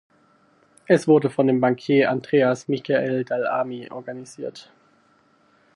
[0.87, 4.71] Es wurde von dem Bankier Andreas Michael Dall’Armi organisiert.